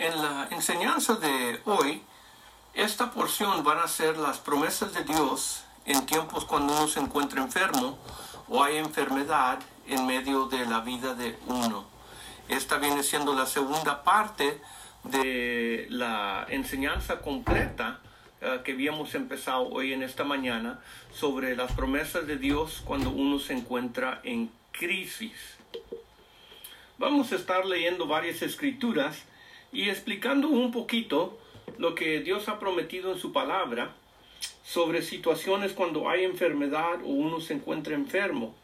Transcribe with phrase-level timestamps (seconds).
[0.00, 2.00] En la enseñanza de hoy,
[2.72, 7.42] esta porción van a ser las promesas de Dios en tiempos cuando uno se encuentra
[7.42, 7.98] enfermo
[8.48, 11.84] o hay enfermedad en medio de la vida de uno.
[12.48, 14.62] Esta viene siendo la segunda parte
[15.04, 18.00] de la enseñanza completa
[18.40, 20.80] eh, que habíamos empezado hoy en esta mañana
[21.12, 25.58] sobre las promesas de Dios cuando uno se encuentra en crisis.
[26.96, 29.26] Vamos a estar leyendo varias escrituras
[29.72, 31.38] y explicando un poquito
[31.78, 33.94] lo que Dios ha prometido en su palabra
[34.64, 38.54] sobre situaciones cuando hay enfermedad o uno se encuentra enfermo.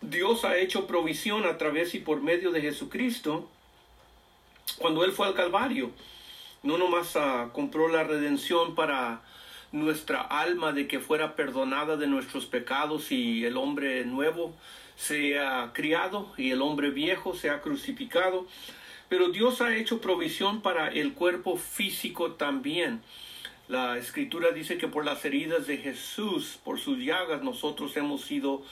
[0.00, 3.48] Dios ha hecho provisión a través y por medio de Jesucristo
[4.78, 5.90] cuando Él fue al Calvario.
[6.62, 9.22] No nomás uh, compró la redención para
[9.72, 14.54] nuestra alma de que fuera perdonada de nuestros pecados y el hombre nuevo
[14.96, 18.46] sea criado y el hombre viejo sea crucificado,
[19.08, 23.00] pero Dios ha hecho provisión para el cuerpo físico también.
[23.68, 28.62] La escritura dice que por las heridas de Jesús, por sus llagas, nosotros hemos sido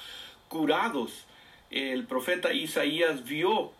[0.48, 1.24] curados.
[1.70, 3.72] El profeta Isaías vio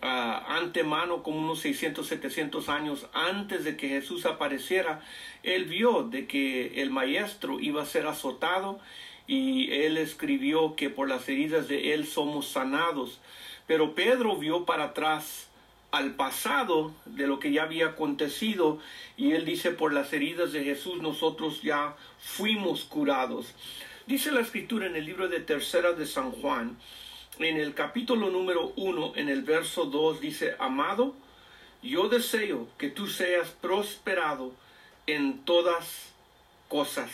[0.00, 5.02] a antemano, como unos 600, 700 años antes de que Jesús apareciera,
[5.42, 8.80] él vio de que el maestro iba a ser azotado
[9.26, 13.20] y él escribió que por las heridas de él somos sanados.
[13.66, 15.49] Pero Pedro vio para atrás
[15.90, 18.78] al pasado de lo que ya había acontecido
[19.16, 23.54] y él dice por las heridas de Jesús nosotros ya fuimos curados.
[24.06, 26.76] Dice la escritura en el libro de Tercera de San Juan,
[27.38, 31.14] en el capítulo número uno, en el verso 2, dice, Amado,
[31.82, 34.52] yo deseo que tú seas prosperado
[35.06, 36.12] en todas
[36.68, 37.10] cosas,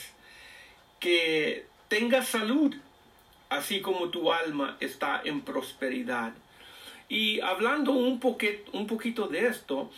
[0.98, 2.74] que tengas salud,
[3.48, 6.32] así como tu alma está en prosperidad.
[7.09, 8.21] Y hablando un,
[8.73, 9.91] un poquito de esto,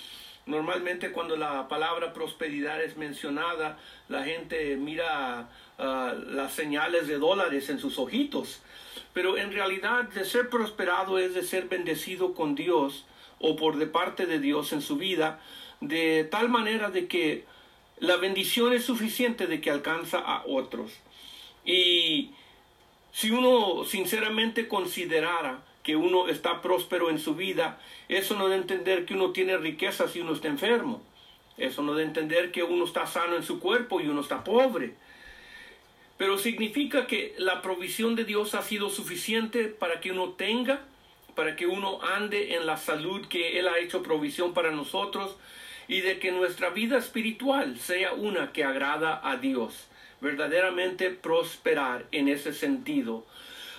[0.47, 3.79] normalmente cuando la palabra prosperidad es mencionada,
[4.09, 5.49] la gente mira
[5.79, 8.61] ah, las señales de dólares en sus ojitos.
[9.15, 13.05] Pero en realidad de ser prosperado es de ser bendecido con Dios
[13.41, 15.41] o por de parte de Dios en su vida,
[15.81, 17.45] de tal manera de que
[18.01, 20.93] la bendición es suficiente de que alcanza a otros.
[21.65, 22.31] Y
[23.13, 29.07] si uno sinceramente considerara que uno está próspero en su vida, eso no de entender
[29.07, 31.01] que uno tiene riqueza si uno está enfermo.
[31.57, 34.93] Eso no de entender que uno está sano en su cuerpo y uno está pobre.
[36.19, 40.81] Pero significa que la provisión de Dios ha sido suficiente para que uno tenga,
[41.35, 45.39] para que uno ande en la salud que Él ha hecho provisión para nosotros
[45.89, 49.87] y de que nuestra vida espiritual sea una que agrada a Dios,
[50.21, 53.25] verdaderamente prosperar en ese sentido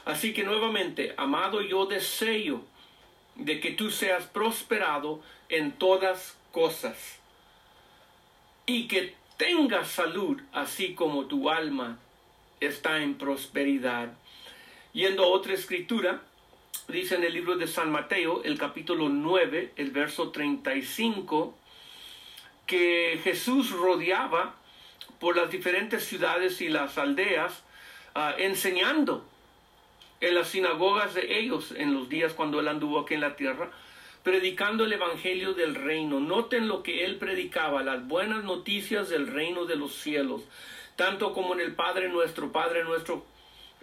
[0.10, 2.66] Así que nuevamente, amado, yo deseo
[3.36, 7.20] de que tú seas prosperado en todas cosas
[8.66, 12.00] y que tengas salud así como tu alma
[12.60, 14.12] está en prosperidad.
[14.94, 16.24] Yendo a otra escritura,
[16.88, 21.56] dice en el libro de San Mateo, el capítulo 9, el verso 35,
[22.66, 24.56] que Jesús rodeaba
[25.20, 27.62] por las diferentes ciudades y las aldeas,
[28.16, 29.24] ah, enseñando
[30.22, 33.72] en las sinagogas de ellos en los días cuando él anduvo aquí en la tierra,
[34.24, 36.20] predicando el Evangelio del reino.
[36.20, 40.42] Noten lo que él predicaba, las buenas noticias del reino de los cielos,
[40.96, 43.26] tanto como en el Padre nuestro, Padre nuestro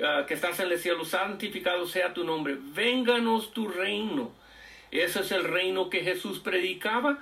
[0.03, 4.31] ah, que estás en el cielo, santificado sea tu nombre, vénganos tu reino.
[4.91, 7.19] Ese es el reino que Jesús predicaba,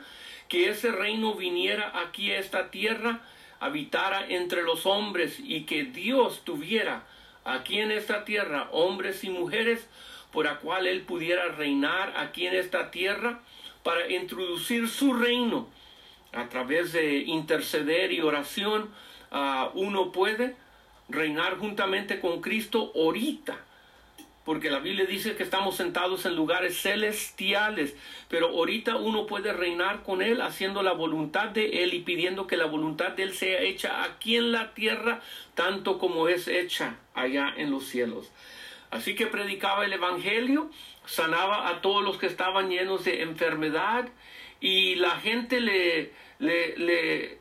[0.49, 3.23] que ese reino viniera aquí a esta tierra,
[3.61, 7.07] habitara entre los hombres y que Dios tuviera
[7.44, 9.87] aquí en esta tierra hombres y mujeres
[10.32, 13.41] por la cual él pudiera reinar aquí en esta tierra
[13.82, 15.69] para introducir su reino.
[16.33, 18.91] A través de interceder y oración
[19.31, 20.56] uh, uno puede
[21.09, 23.56] reinar juntamente con Cristo ahorita
[24.44, 27.97] porque la Biblia dice que estamos sentados en lugares celestiales,
[28.28, 32.59] pero ahorita uno puede reinar con Él haciendo la voluntad de Él y pidiendo que
[32.59, 35.22] la voluntad de Él sea hecha aquí en la tierra,
[35.54, 38.30] tanto como es hecha allá en los cielos.
[38.91, 40.71] Así que predicaba el Evangelio,
[41.07, 44.09] sanaba a todos los que estaban llenos de enfermedad
[44.60, 47.39] y la gente le, le, le,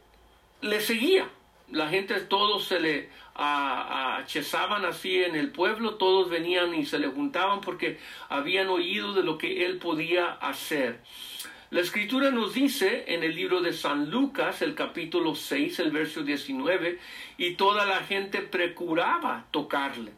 [0.62, 1.28] le seguía.
[1.72, 7.08] La gente, todos se le achesaban así en el pueblo, todos venían y se le
[7.08, 8.00] juntaban porque
[8.30, 11.00] habían oído de lo que él podía hacer.
[11.72, 16.22] La escritura nos dice en el libro de San Lucas, el capítulo 6, el verso
[16.22, 17.00] 19,
[17.38, 20.12] y toda la gente procuraba tocarle.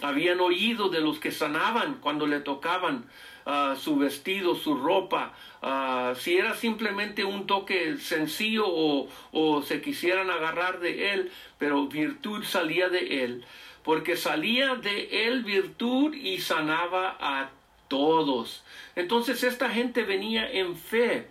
[0.00, 3.04] Habían oído de los que sanaban cuando le tocaban
[3.46, 10.30] ah, su vestido, su ropa, ah, si era simplemente un toque sencillo o, se quisieran
[10.30, 13.44] agarrar de él, pero virtud salía de él,
[13.82, 17.50] porque salía de él virtud y sanaba a
[17.88, 18.64] todos.
[18.96, 21.28] Entonces esta gente venía en fe,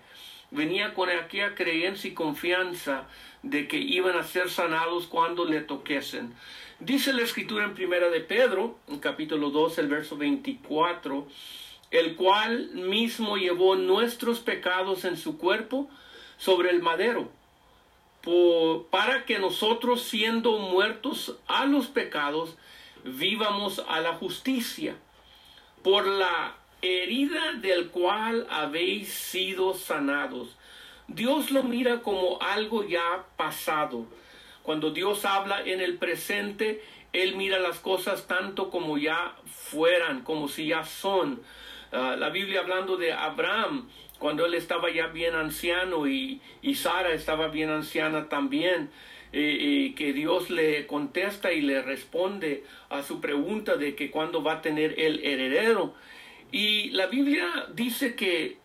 [0.51, 3.07] venía con aquella creencia y confianza
[3.41, 6.33] de que iban a ser sanados cuando le toquesen.
[6.79, 11.27] Dice la escritura en primera de Pedro, en capítulo 2, el verso 24,
[11.93, 15.87] el cual mismo llevó nuestros pecados en su cuerpo
[16.37, 17.29] sobre el madero,
[18.89, 22.57] para que nosotros siendo muertos a los pecados,
[23.03, 24.95] vivamos a la justicia,
[25.83, 30.55] por la herida del cual habéis sido sanados.
[31.07, 34.07] Dios lo mira como algo ya pasado.
[34.63, 40.47] Cuando Dios habla en el presente, Él mira las cosas tanto como ya fueran, como
[40.47, 41.39] si ya son.
[41.93, 43.87] Ah, la Biblia hablando de Abraham,
[44.17, 48.89] cuando él estaba ya bien anciano y, y Sara estaba bien anciana también,
[49.31, 54.53] y que Dios le contesta y le responde a su pregunta de que cuándo va
[54.53, 55.95] a tener el heredero.
[56.51, 58.57] Y la Biblia dice que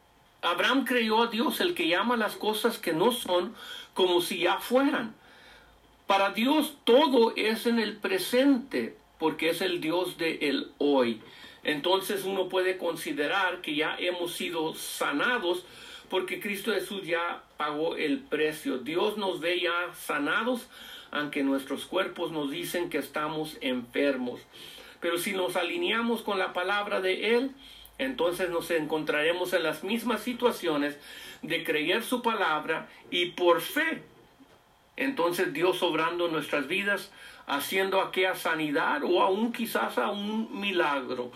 [0.43, 3.55] Abraham creyó a Dios, el que llama las cosas que no son
[3.95, 5.15] como si ya fueran.
[6.07, 11.23] Para Dios todo es en el presente, porque es el Dios de el hoy.
[11.69, 15.67] Entonces uno puede considerar que ya hemos sido sanados
[16.09, 18.79] porque Cristo Jesús ya pagó el precio.
[18.79, 20.67] Dios nos ve ya sanados,
[21.11, 24.41] aunque nuestros cuerpos nos dicen que estamos enfermos.
[25.01, 27.51] Pero si nos alineamos con la palabra de Él,
[27.99, 30.97] entonces nos encontraremos en las mismas situaciones
[31.43, 34.05] de creer su palabra y por fe.
[34.97, 37.13] Entonces Dios obrando en nuestras vidas,
[37.47, 41.31] haciendo aquella sanidad o aún quizás a un milagro.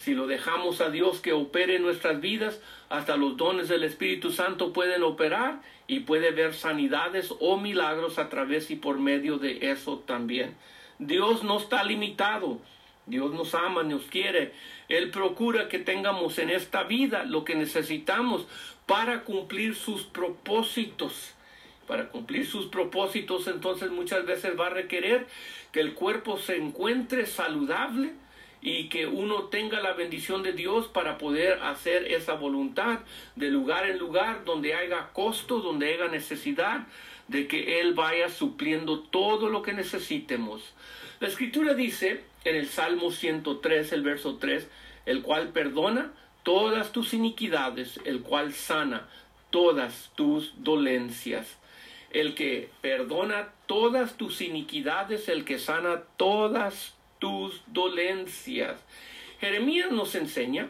[0.00, 2.58] Si lo dejamos a Dios que opere en nuestras vidas,
[2.88, 8.30] hasta los dones del Espíritu Santo pueden operar y puede ver sanidades o milagros a
[8.30, 10.56] través y por medio de eso también.
[10.98, 12.60] Dios no está limitado.
[13.04, 14.54] Dios nos ama, nos quiere.
[14.88, 18.46] Él procura que tengamos en esta vida lo que necesitamos
[18.86, 21.34] para cumplir sus propósitos.
[21.86, 25.26] Para cumplir sus propósitos, entonces muchas veces va a requerir
[25.72, 28.14] que el cuerpo se encuentre saludable
[28.62, 33.00] y que uno tenga la bendición de Dios para poder hacer esa voluntad
[33.36, 36.86] de lugar en lugar donde haya costo, donde haya necesidad,
[37.28, 40.74] de que Él vaya supliendo todo lo que necesitemos.
[41.20, 44.68] La escritura dice en el Salmo 103, el verso 3,
[45.06, 46.12] el cual perdona
[46.42, 49.08] todas tus iniquidades, el cual sana
[49.50, 51.58] todas tus dolencias.
[52.10, 58.80] El que perdona todas tus iniquidades, el que sana todas tus dolencias.
[59.40, 60.68] Jeremías nos enseña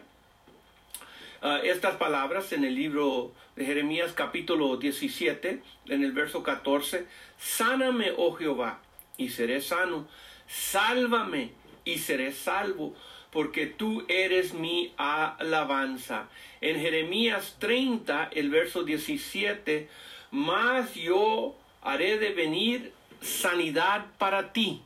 [1.41, 7.07] ah, estas palabras en el libro de Jeremías capítulo 17, en el verso 14.
[7.39, 8.81] Sáname, oh Jehová,
[9.17, 10.07] y seré sano
[10.51, 11.53] sálvame
[11.85, 12.95] y seré salvo,
[13.31, 16.29] porque tú eres mi alabanza.
[16.61, 19.89] En Jeremías 30, el verso 17,
[20.33, 24.83] mas yo haré de venir sanidad para ti,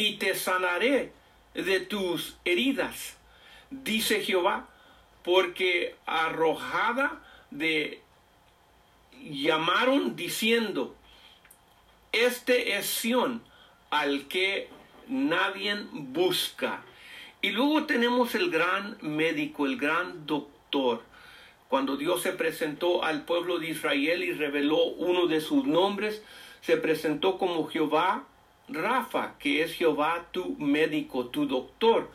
[0.00, 1.12] y te sanaré
[1.52, 3.18] de tus heridas,
[3.68, 4.66] dice Jehová,
[5.22, 8.00] porque arrojada de
[9.22, 10.96] llamaron diciendo,
[12.12, 13.42] este es Sión,
[13.90, 14.70] al que
[15.06, 16.82] nadie busca.
[17.42, 21.02] Y luego tenemos el gran médico, el gran doctor.
[21.68, 26.22] Cuando Dios se presentó al pueblo de Israel y reveló uno de sus nombres,
[26.62, 28.26] se presentó como Jehová
[28.72, 32.10] Rafa, que es Jehová tu médico, tu doctor,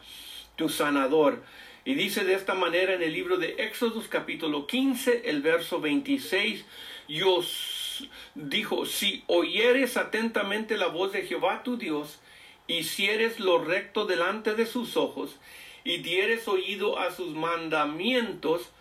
[0.56, 1.44] tu sanador.
[1.84, 6.66] Y dice de esta manera en el libro de Éxodos capítulo 15, el verso 26,
[7.08, 7.42] yo
[8.34, 12.20] dijo, si oyeres atentamente la voz de Jehová tu Dios,
[12.68, 15.38] hicieres lo recto delante de sus ojos,
[15.84, 18.72] y dieres oído a sus mandamientos,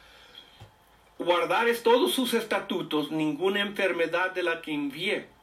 [1.18, 5.33] guardares todos sus estatutos, ninguna enfermedad de la que envié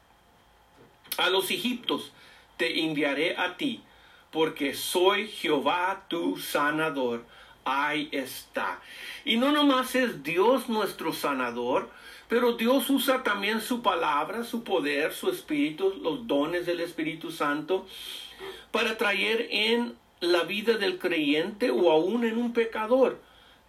[1.18, 2.12] a los egiptos
[2.56, 3.82] te enviaré a ti,
[4.30, 7.24] porque soy Jehová tu sanador.
[7.64, 8.80] Ahí está.
[9.24, 11.90] Y no nomás es Dios nuestro sanador,
[12.28, 17.86] pero Dios usa también su palabra, su poder, su espíritu, los dones del Espíritu Santo
[18.70, 23.20] para traer en la vida del creyente o aún en un pecador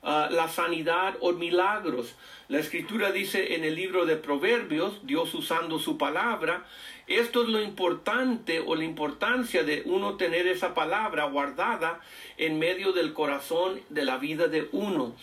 [0.01, 2.15] ah, la sanidad o milagros.
[2.47, 6.65] La escritura dice en el libro de Proverbios, Dios usando su palabra,
[7.07, 11.99] esto es lo importante o la importancia de uno tener esa palabra guardada
[12.37, 15.13] en medio del corazón de la vida de uno.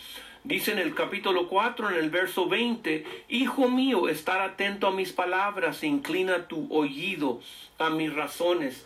[0.43, 5.11] Dice en el capítulo 4, en el verso 20, Hijo mío, estar atento a mis
[5.11, 7.41] palabras, inclina tu oído
[7.79, 8.85] a mis razones.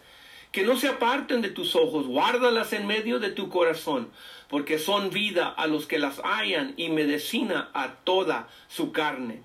[0.54, 4.10] Que no se aparten de tus ojos, guárdalas en medio de tu corazón,
[4.50, 9.44] porque son vida a los que las hallan y medicina a toda su carne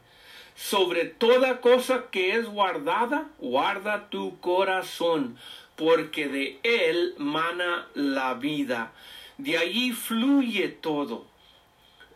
[0.61, 5.39] sobre toda cosa que es guardada, guarda tu corazón,
[5.75, 8.93] porque de él mana la vida.
[9.39, 11.25] De allí fluye todo.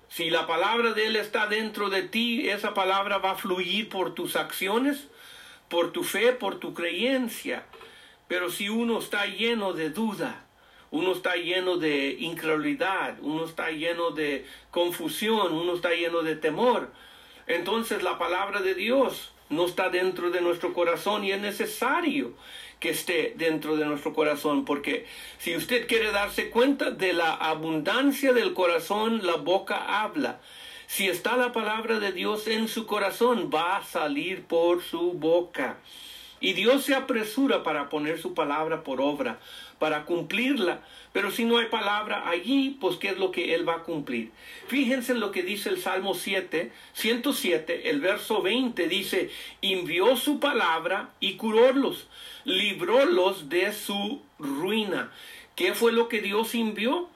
[0.09, 4.15] Si la palabra de Él está dentro de ti, esa palabra va a fluir por
[4.15, 5.09] tus acciones,
[5.71, 7.65] por tu fe, por tu creencia.
[8.29, 10.45] Pero si uno está lleno de duda,
[10.91, 16.93] uno está lleno de incredulidad, uno está lleno de confusión, uno está lleno de temor,
[17.47, 22.33] entonces la palabra de Dios no está dentro de nuestro corazón y es necesario
[22.81, 25.07] que esté dentro de nuestro corazón, porque
[25.39, 30.41] si usted quiere darse cuenta de la abundancia del corazón, la boca habla.
[30.87, 35.79] Si está la palabra de Dios en su corazón, va a salir por su boca.
[36.41, 39.39] Y Dios se apresura para poner su palabra por obra,
[39.85, 40.81] para cumplirla.
[41.13, 44.31] Pero si no hay palabra allí, pues ¿qué es lo que Él va a cumplir?
[44.67, 49.29] Fíjense en lo que dice el Salmo 7, 107, el verso 20 dice,
[49.61, 52.07] envió su palabra y curólos,
[52.47, 55.13] librólos de su ruina.
[55.55, 57.11] ¿Qué fue lo que Dios envió?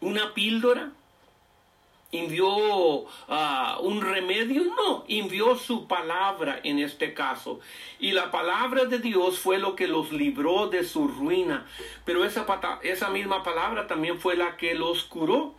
[0.00, 0.92] ¿Una píldora?
[2.12, 7.60] Envió ah, un remedio, no, envió su palabra en este caso.
[7.98, 11.66] Y la palabra de Dios fue lo que los libró de su ruina,
[12.04, 12.46] pero esa,
[12.82, 15.54] esa misma palabra también fue la que los curó.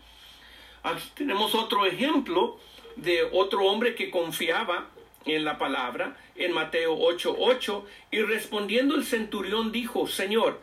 [0.84, 2.58] Aquí tenemos otro ejemplo
[2.96, 4.88] de otro hombre que confiaba
[5.26, 10.62] en la palabra en Mateo 8:8 y respondiendo el centurión dijo, Señor,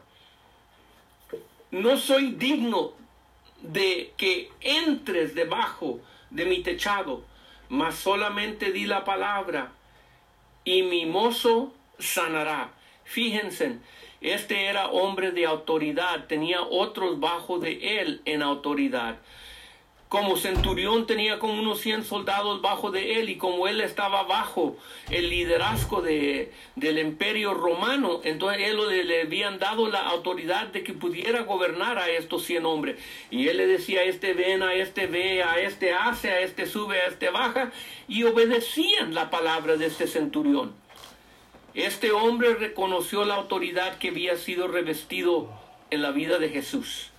[1.70, 2.92] no soy digno
[3.72, 7.24] de que entres debajo de mi techado,
[7.68, 9.72] mas solamente di la palabra
[10.64, 12.72] y mi mozo sanará.
[13.04, 13.78] Fíjense,
[14.20, 19.16] este era hombre de autoridad, tenía otros bajo de él en autoridad
[20.14, 24.76] como centurión tenía como unos 100 soldados bajo de él y como él estaba bajo
[25.10, 30.84] el liderazgo de, del imperio romano, entonces él le, le, habían dado la autoridad de
[30.84, 32.96] que pudiera gobernar a estos 100 hombres.
[33.32, 37.00] Y él le decía, este ven, a este ve, a este hace, a este sube,
[37.00, 37.72] a este baja,
[38.06, 40.76] y obedecían la palabra de este centurión.
[41.74, 45.50] Este hombre reconoció la autoridad que había sido revestido
[45.90, 47.10] en la vida de Jesús.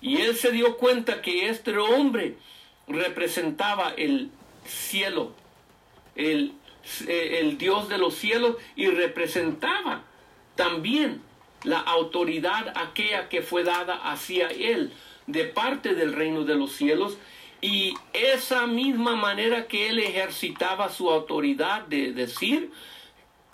[0.00, 2.36] Y él se dio cuenta que este hombre
[2.86, 4.30] representaba el
[4.64, 5.32] cielo,
[6.14, 6.52] el,
[7.08, 10.04] el Dios de los cielos, y representaba
[10.54, 11.22] también
[11.64, 14.92] la autoridad aquella que fue dada hacia él
[15.26, 17.18] de parte del reino de los cielos.
[17.60, 22.70] Y esa misma manera que él ejercitaba su autoridad de decir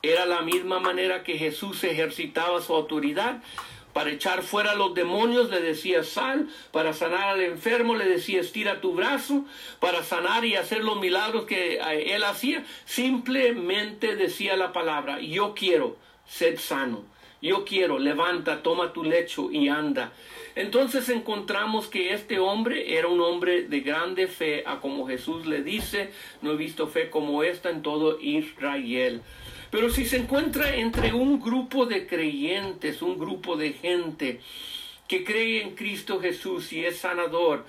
[0.02, 3.40] era la misma manera que Jesús ejercitaba su autoridad
[3.92, 8.80] para echar fuera los demonios le decía sal, para sanar al enfermo le decía estira
[8.80, 9.44] tu brazo,
[9.80, 15.54] para sanar y hacer los milagros que eh, él hacía, simplemente decía la palabra, yo
[15.54, 15.96] quiero,
[16.26, 17.04] ser sano,
[17.42, 20.12] yo quiero, levanta, toma tu lecho y anda.
[20.54, 25.62] Entonces encontramos que este hombre era un hombre de grande fe, a como Jesús le
[25.62, 29.22] dice, no he visto fe como esta en todo Israel.
[29.70, 34.40] Pero si se encuentra entre un grupo de creyentes, un grupo de gente
[35.08, 37.64] que cree en Cristo Jesús y es sanador,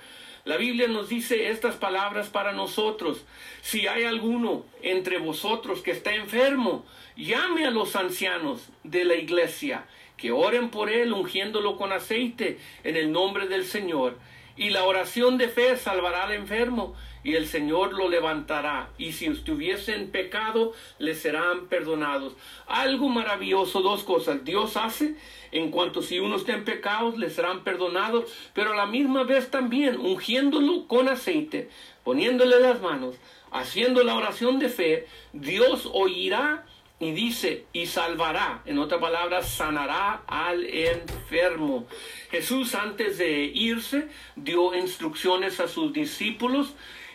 [0.46, 3.24] la Biblia nos dice estas palabras para nosotros.
[3.62, 6.86] Si hay alguno entre vosotros que está enfermo,
[7.16, 9.86] llame a los ancianos de la iglesia,
[10.18, 14.18] que oren por él ungiéndolo con aceite en el nombre del Señor.
[14.58, 19.28] Y la oración de fe salvará al enfermo y el Señor lo levantará, y si
[19.28, 22.34] estuviesen pecado, le serán perdonados.
[22.68, 24.44] Algo maravilloso, dos cosas.
[24.44, 25.16] Dios hace,
[25.52, 29.50] en cuanto si uno está en pecados, le serán perdonados, pero a la misma vez
[29.50, 31.70] también, ungiéndolo con aceite,
[32.04, 33.16] poniéndole las manos,
[33.52, 36.66] haciendo la oración de fe, Dios oirá
[37.00, 41.86] y dice, y salvará, en otra palabra, sanará al enfermo.
[42.32, 46.74] Jesús antes de irse dio instrucciones a sus discípulos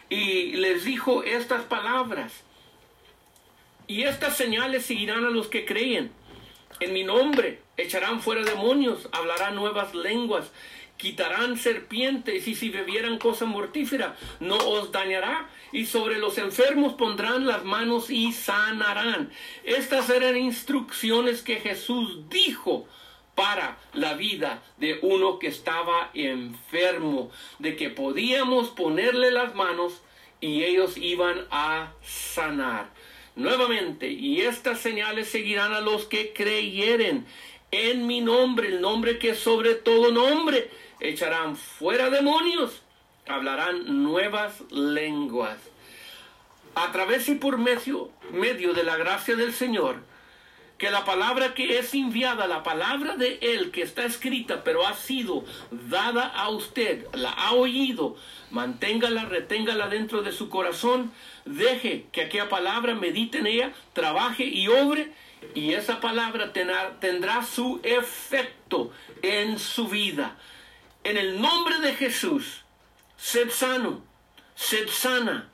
[0.09, 2.33] y les dijo estas palabras.
[3.87, 6.11] Y estas señales seguirán a los que creen.
[6.81, 10.51] En mi nombre echarán fuera demonios, hablarán nuevas lenguas.
[10.99, 17.47] quitarán serpientes y si bebieran cosa mortífera no os dañará y sobre los enfermos pondrán
[17.47, 19.31] las manos y sanarán.
[19.63, 22.89] Estas eran instrucciones que Jesús dijo
[23.39, 27.31] para la vida de uno que estaba enfermo,
[27.61, 30.03] de que podíamos ponerle las manos
[30.41, 32.89] y ellos iban a sanar.
[33.37, 37.27] Nuevamente, y estas señales seguirán a los que creyeren
[37.71, 40.69] en mi nombre, el nombre que sobre todo nombre,
[40.99, 42.83] echarán fuera demonios,
[43.29, 45.59] hablarán nuevas lenguas.
[46.75, 50.03] A través y por medio, medio de la gracia del Señor,
[50.79, 54.95] que la palabra que es enviada, la palabra de Él que está escrita, pero ha
[54.95, 58.17] sido dada a usted, la ha oído,
[58.53, 61.13] manténgala, reténgala dentro de su corazón,
[61.45, 65.13] deje que aquella palabra medite en ella, trabaje y obre,
[65.55, 68.93] y esa palabra tendrá, su efecto
[69.23, 70.37] en su vida.
[71.03, 72.63] En el nombre de Jesús,
[73.17, 74.03] sed sano,
[74.55, 75.49] sed sana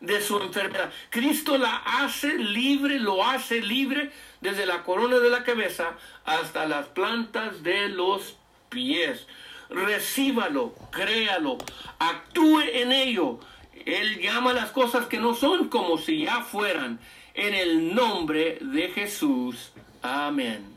[0.00, 0.92] de su enfermedad.
[1.10, 5.92] Cristo la hace libre, lo hace libre desde la corona de la cabeza
[6.24, 8.36] hasta las plantas de los
[8.68, 9.26] pies.
[9.70, 11.58] Recíbalo, créalo,
[11.98, 13.40] actúe en ello.
[13.84, 16.98] Él llama las cosas que no son como si ya fueran.
[17.34, 19.72] En el nombre de Jesús.
[20.02, 20.75] Amén.